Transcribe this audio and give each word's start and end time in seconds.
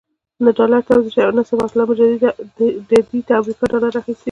نه 0.43 0.49
ډالر 0.57 0.81
توزیع 0.87 1.11
شوي 1.15 1.25
او 1.27 1.33
نه 1.37 1.43
صبغت 1.49 1.71
الله 1.71 1.85
مجددي 1.89 2.67
د 2.89 2.91
امریکا 3.39 3.65
ډالر 3.73 3.93
اخیستي 3.99 4.13
دي. 4.13 4.19